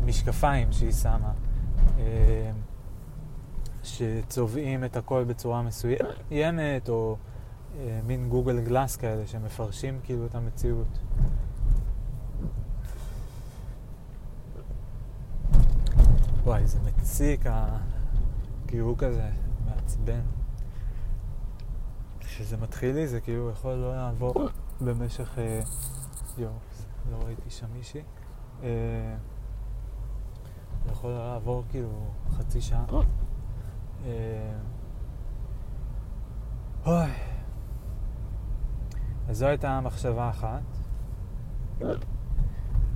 [0.02, 1.32] כמשקפיים שהיא שמה.
[2.00, 2.52] אה,
[3.84, 7.18] שצובעים את הכל בצורה מסוימת, או
[7.78, 11.00] אה, מין גוגל גלאס כאלה שמפרשים כאילו את המציאות.
[16.44, 19.30] וואי, זה מציק הגירוק הזה,
[19.66, 20.22] מעצבן.
[22.20, 24.34] כשזה מתחיל לי זה כאילו יכול לא לעבור
[24.82, 25.40] במשך...
[25.40, 25.62] אה,
[26.38, 26.52] יואו,
[27.12, 28.02] לא ראיתי שם מישהי.
[30.86, 31.90] אה, זה יכול לעבור כאילו
[32.30, 32.86] חצי שעה.
[34.06, 34.58] אה,
[36.86, 37.12] אוי.
[39.28, 40.62] אז זו הייתה מחשבה אחת.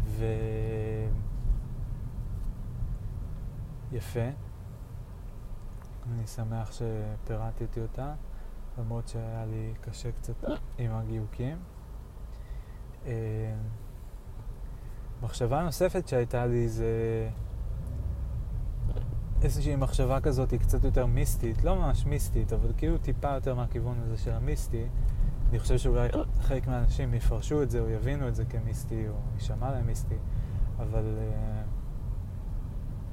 [0.05, 0.25] ו...
[3.91, 4.29] יפה.
[6.11, 8.13] אני שמח שפירטתי אותה,
[8.77, 10.43] למרות שהיה לי קשה קצת
[10.77, 11.57] עם הגיוקים.
[13.05, 13.55] אה,
[15.21, 17.29] מחשבה נוספת שהייתה לי זה
[19.43, 23.97] איזושהי מחשבה כזאת היא קצת יותר מיסטית, לא ממש מיסטית, אבל כאילו טיפה יותר מהכיוון
[24.03, 24.83] הזה של המיסטי.
[25.49, 26.09] אני חושב שאולי
[26.41, 30.15] חלק מהאנשים יפרשו את זה או יבינו את זה כמיסטי או יישמע להם מיסטי,
[30.79, 31.21] אבל uh,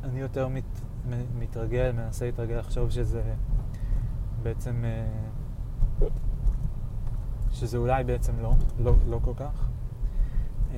[0.04, 0.64] אני יותר מת,
[1.38, 3.22] מתרגל, מנסה להתרגל לחשוב שזה
[4.42, 4.84] בעצם,
[6.00, 6.04] uh,
[7.50, 9.68] שזה אולי בעצם לא, לא, לא כל כך.
[10.72, 10.76] Uh,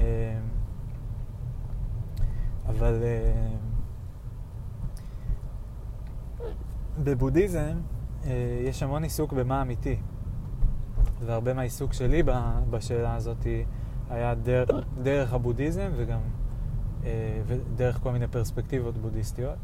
[2.68, 3.68] אבל uh,
[7.05, 7.80] בבודהיזם
[8.22, 8.26] uh,
[8.64, 9.96] יש המון עיסוק במה אמיתי.
[11.26, 12.22] והרבה מהעיסוק שלי
[12.70, 13.46] בשאלה הזאת
[14.11, 14.70] היה דרך,
[15.03, 16.20] דרך הבודהיזם וגם
[17.05, 17.40] אה,
[17.76, 19.59] דרך כל מיני פרספקטיבות בודהיסטיות.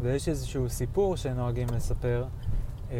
[0.00, 2.26] ויש איזשהו סיפור שנוהגים לספר
[2.90, 2.96] אה,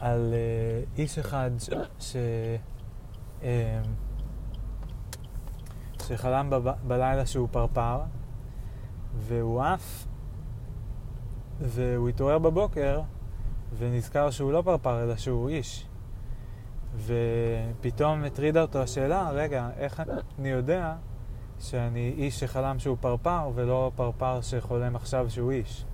[0.00, 2.16] על אה, איש אחד ש, ש,
[3.42, 3.80] אה,
[6.02, 8.00] שחלם ב, בלילה שהוא פרפר,
[9.16, 10.06] והוא עף,
[11.62, 13.00] והוא התעורר בבוקר
[13.78, 15.86] ונזכר שהוא לא פרפר אלא שהוא איש.
[16.96, 20.02] ופתאום הטרידה אותו השאלה, רגע, איך
[20.38, 20.94] אני יודע
[21.60, 25.84] שאני איש שחלם שהוא פרפר ולא פרפר שחולם עכשיו שהוא איש?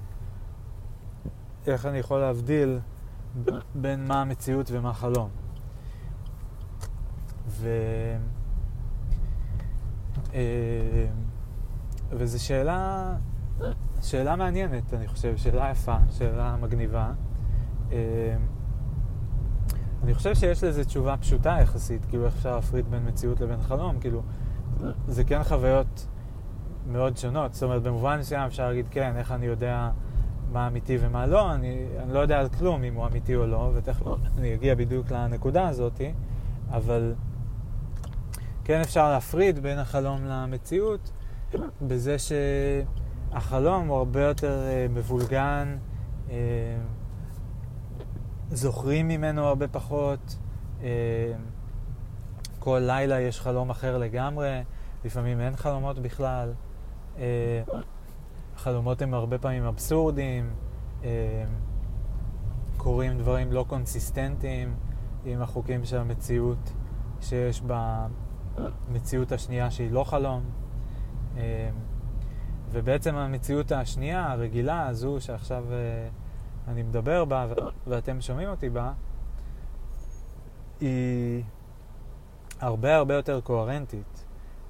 [1.66, 2.79] איך אני יכול להבדיל
[3.75, 5.29] בין מה המציאות ומה חלום?
[7.49, 7.69] ו...
[10.35, 11.07] אה,
[12.11, 13.14] וזו שאלה,
[14.03, 17.12] שאלה מעניינת, אני חושב, שאלה יפה, שאלה מגניבה.
[17.92, 18.36] אה,
[20.03, 24.01] אני חושב שיש לזה תשובה פשוטה יחסית, כאילו איך אפשר להפריד בין מציאות לבין חלום,
[24.01, 24.22] כאילו,
[25.07, 26.07] זה כן חוויות
[26.86, 27.55] מאוד שונות.
[27.55, 29.90] זאת אומרת, במובן מסוים אפשר להגיד, כן, איך אני יודע
[30.53, 33.70] מה אמיתי ומה לא, אני, אני לא יודע על כלום אם הוא אמיתי או לא,
[33.74, 34.07] ותכף
[34.38, 36.01] אני אגיע בדיוק לנקודה הזאת,
[36.70, 37.14] אבל
[38.64, 41.11] כן אפשר להפריד בין החלום למציאות
[41.82, 42.16] בזה
[43.33, 45.76] שהחלום הוא הרבה יותר אה, מבולגן,
[46.31, 46.35] אה,
[48.51, 50.37] זוכרים ממנו הרבה פחות.
[50.83, 51.33] אה,
[52.59, 54.62] כל לילה יש חלום אחר לגמרי,
[55.05, 56.53] לפעמים אין חלומות בכלל.
[57.18, 57.62] אה,
[58.57, 60.51] החלומות הם הרבה פעמים אבסורדיים,
[61.05, 61.45] אה,
[62.76, 64.74] קורים דברים לא קונסיסטנטיים
[65.24, 66.72] עם החוקים של המציאות
[67.20, 67.62] שיש
[68.91, 70.43] במציאות השנייה שהיא לא חלום.
[72.73, 75.64] ובעצם המציאות השנייה, הרגילה, הזו שעכשיו
[76.69, 77.47] אני מדבר בה
[77.87, 78.93] ואתם שומעים אותי בה,
[80.81, 81.43] היא
[82.61, 84.25] הרבה הרבה יותר קוהרנטית,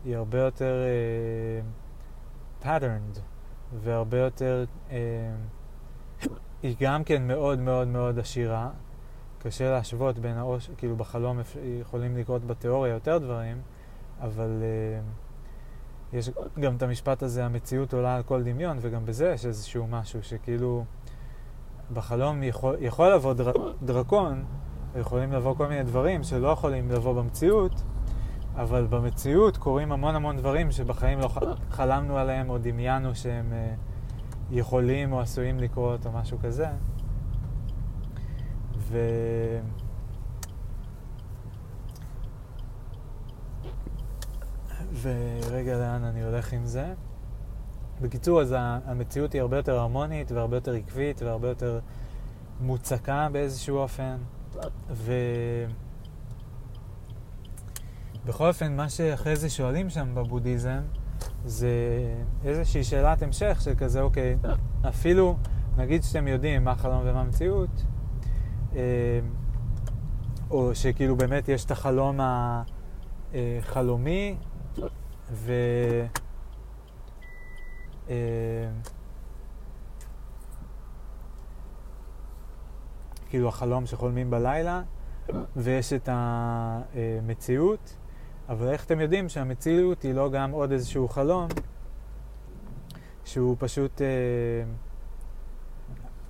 [0.05, 0.83] היא הרבה יותר
[2.63, 3.19] uh, patterned
[3.75, 4.93] והרבה יותר, uh,
[6.63, 8.71] היא גם כן מאוד מאוד מאוד עשירה.
[9.43, 11.41] קשה להשוות בין העושר, כאילו בחלום
[11.81, 13.61] יכולים לקרות בתיאוריה יותר דברים,
[14.21, 15.28] אבל uh,
[16.13, 16.31] יש
[16.61, 20.85] גם את המשפט הזה, המציאות עולה על כל דמיון, וגם בזה יש איזשהו משהו שכאילו...
[21.93, 23.53] בחלום יכול, יכול לבוא דר,
[23.83, 24.45] דרקון,
[24.97, 27.83] יכולים לבוא כל מיני דברים שלא יכולים לבוא במציאות,
[28.57, 31.29] אבל במציאות קורים המון המון דברים שבחיים לא
[31.71, 36.67] חלמנו עליהם או דמיינו שהם uh, יכולים או עשויים לקרות או משהו כזה.
[38.79, 38.99] ו...
[44.93, 46.95] ורגע, לאן אני הולך עם זה?
[48.01, 51.81] בקיצור, אז המציאות היא הרבה יותר הרמונית והרבה יותר עקבית והרבה יותר
[52.61, 54.17] מוצקה באיזשהו אופן.
[54.91, 55.13] ו...
[58.25, 60.81] בכל אופן, מה שאחרי זה שואלים שם בבודהיזם,
[61.45, 61.71] זה
[62.45, 64.37] איזושהי שאלת המשך של כזה, אוקיי,
[64.89, 65.37] אפילו,
[65.77, 67.85] נגיד שאתם יודעים מה חלום ומה מציאות,
[68.77, 68.81] אה,
[70.51, 72.21] או שכאילו באמת יש את החלום
[73.35, 74.37] החלומי,
[75.31, 75.53] ו...
[78.09, 78.15] אה,
[83.29, 84.83] כאילו החלום שחולמים בלילה,
[85.57, 87.97] ויש את המציאות,
[88.49, 91.49] אבל איך אתם יודעים שהמציאות היא לא גם עוד איזשהו חלום,
[93.25, 94.07] שהוא פשוט אה,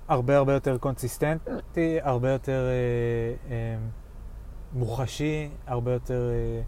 [0.07, 3.77] הרבה הרבה יותר קונסיסטנטי, הרבה יותר אה, אה,
[4.73, 6.61] מוחשי, הרבה יותר אה,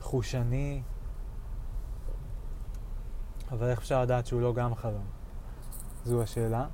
[0.00, 0.82] חושני.
[3.52, 5.04] אבל איך אפשר לדעת שהוא לא גם חלום?
[6.04, 6.66] זו השאלה.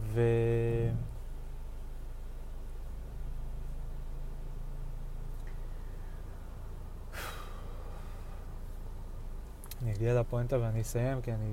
[0.00, 0.20] ו...
[9.82, 11.52] אני אגיע לפואנטה ואני אסיים, כי אני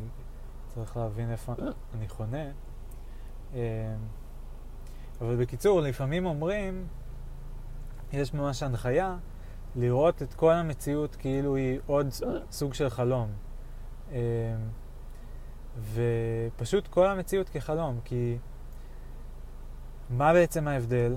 [0.67, 1.53] צריך להבין איפה
[1.93, 2.45] אני חונה.
[3.53, 3.59] אמ,
[5.21, 6.87] אבל בקיצור, לפעמים אומרים,
[8.13, 9.17] יש ממש הנחיה
[9.75, 12.07] לראות את כל המציאות כאילו היא עוד
[12.51, 13.46] סוג של חלום.
[14.11, 14.17] אמ,
[15.93, 18.37] ופשוט כל המציאות כחלום, כי
[20.09, 21.15] מה בעצם ההבדל?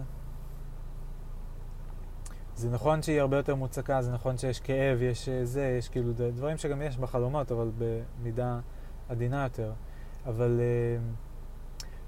[2.54, 6.12] זה נכון שהיא הרבה יותר מוצקה, זה נכון שיש כאב, יש אה, זה, יש כאילו
[6.12, 8.60] דברים שגם יש בחלומות, אבל במידה
[9.08, 9.72] עדינה יותר.
[10.26, 10.60] אבל...
[10.60, 10.98] אה,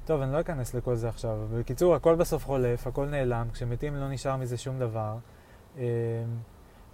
[0.05, 1.39] טוב, אני לא אכנס לכל זה עכשיו.
[1.59, 5.17] בקיצור, הכל בסוף חולף, הכל נעלם, כשמתים לא נשאר מזה שום דבר.
[5.79, 5.83] אה,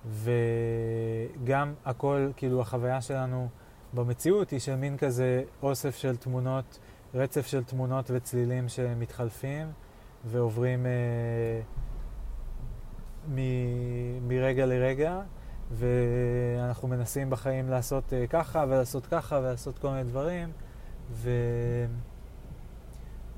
[0.07, 3.49] וגם הכל, כאילו, החוויה שלנו
[3.95, 6.79] במציאות היא של מין כזה אוסף של תמונות,
[7.15, 9.67] רצף של תמונות וצלילים שמתחלפים
[10.25, 10.91] ועוברים אה,
[13.29, 15.21] מ- מרגע לרגע,
[15.71, 20.53] ואנחנו מנסים בחיים לעשות אה, ככה ולעשות ככה ולעשות כל מיני דברים,
[21.11, 21.31] ו...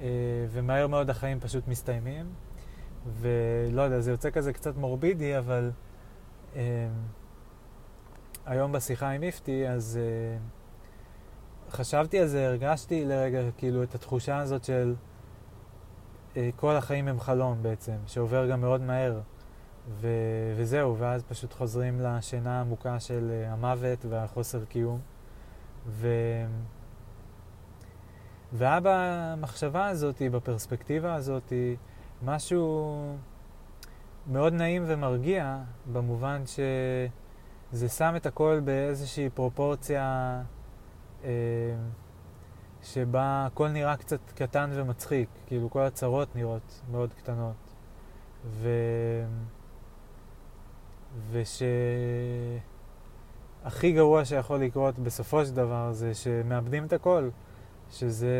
[0.01, 0.07] אה,
[0.51, 2.27] ומהר מאוד החיים פשוט מסתיימים.
[3.21, 5.71] ולא יודע, זה יוצא כזה קצת מורבידי, אבל
[6.57, 6.89] אה,
[8.51, 10.39] היום בשיחה עם איפתי, אז אה,
[11.71, 14.95] חשבתי על זה, הרגשתי לרגע כאילו את התחושה הזאת של
[16.37, 19.21] אה, כל החיים הם חלום בעצם, שעובר גם מאוד מהר.
[19.89, 25.01] ו- וזהו, ואז פשוט חוזרים לשינה העמוקה של uh, המוות והחוסר קיום.
[25.87, 26.47] ו-
[28.53, 31.53] והיה במחשבה הזאת, בפרספקטיבה הזאת,
[32.23, 32.97] משהו
[34.27, 35.59] מאוד נעים ומרגיע,
[35.93, 36.43] במובן
[37.73, 40.43] שזה שם את הכל באיזושהי פרופורציה
[41.25, 41.31] אה,
[42.83, 47.55] שבה הכל נראה קצת קטן ומצחיק, כאילו כל הצרות נראות מאוד קטנות.
[48.47, 48.69] ו...
[51.31, 52.63] ושהכי
[53.93, 57.29] גרוע שיכול לקרות בסופו של דבר זה שמאבדים את הכל,
[57.91, 58.37] שזה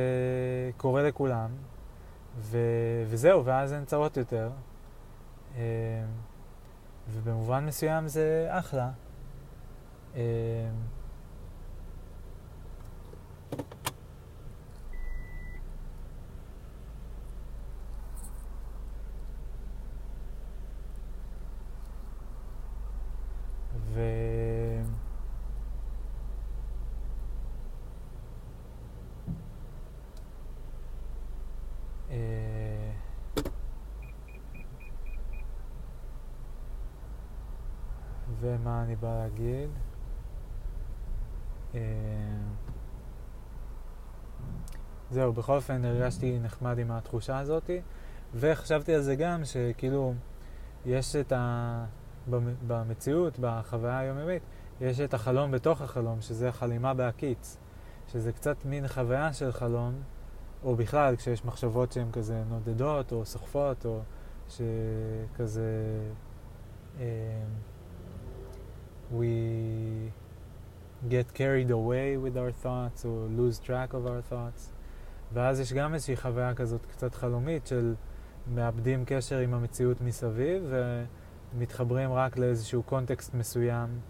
[0.77, 1.51] קורה לכולם,
[2.39, 2.59] ו...
[3.07, 4.51] וזהו, ואז אין צרות יותר.
[5.57, 5.63] אה,
[7.11, 8.91] ובמובן מסוים זה אחלה.
[10.17, 10.71] אה,
[38.41, 39.71] ומה אני בא להגיד?
[41.75, 41.81] אה,
[45.21, 47.71] זהו, בכל אופן הרגשתי נחמד עם התחושה הזאת,
[48.35, 50.15] וחשבתי על זה גם, שכאילו,
[50.87, 51.85] יש את ה...
[52.67, 54.43] במציאות, בחוויה היומיומית,
[54.81, 57.57] יש את החלום בתוך החלום, שזה החלימה בהקיץ,
[58.13, 59.95] שזה קצת מין חוויה של חלום,
[60.65, 64.01] או בכלל, כשיש מחשבות שהן כזה נודדות, או סוחפות, או
[64.49, 66.01] שכזה...
[67.01, 67.05] אה,
[69.13, 70.13] we
[71.09, 74.80] get carried away with our thoughts or lose track of our thoughts.
[75.33, 77.95] ואז יש גם איזושהי חוויה כזאת קצת חלומית של
[78.55, 80.73] מאבדים קשר עם המציאות מסביב
[81.55, 84.01] ומתחברים רק לאיזשהו קונטקסט מסוים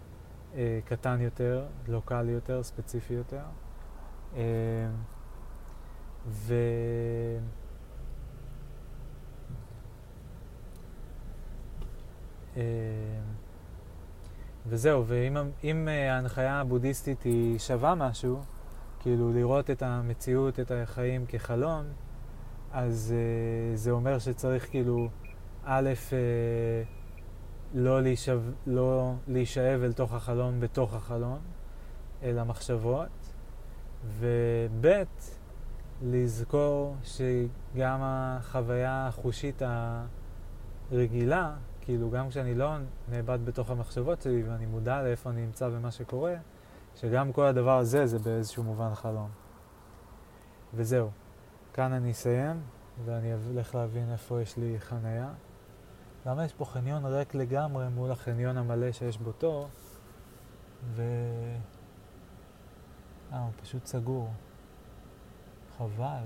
[0.55, 3.43] אה, קטן יותר, לוקאלי יותר, ספציפי יותר.
[4.35, 4.41] אה,
[6.27, 6.53] ו...
[12.57, 12.61] אה,
[14.67, 18.41] וזהו, ואם אה, ההנחיה הבודהיסטית היא שווה משהו,
[19.01, 21.83] כאילו לראות את המציאות, את החיים כחלום,
[22.71, 25.09] אז uh, זה אומר שצריך כאילו,
[25.63, 26.13] א', uh,
[27.73, 31.39] לא, להישב, לא להישאב אל תוך החלום בתוך החלום,
[32.23, 33.33] אלא מחשבות,
[34.19, 34.85] וב',
[36.01, 39.61] לזכור שגם החוויה החושית
[40.91, 42.71] הרגילה, כאילו, גם כשאני לא
[43.09, 46.35] נאבד בתוך המחשבות שלי ואני מודע לאיפה אני נמצא ומה שקורה,
[46.95, 49.29] שגם כל הדבר הזה זה באיזשהו מובן חלום.
[50.73, 51.09] וזהו.
[51.73, 52.61] כאן אני אסיים,
[53.05, 55.29] ואני אלך להבין איפה יש לי חנייה.
[56.25, 59.67] למה יש פה חניון ריק לגמרי מול החניון המלא שיש בו תור,
[60.95, 61.01] ו...
[63.33, 64.29] אה, הוא פשוט סגור.
[65.77, 66.23] חבל.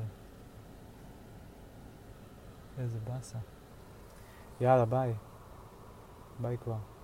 [2.77, 3.37] איזה באסה.
[4.61, 5.13] יאללה, ביי.
[6.41, 6.94] Baiklah.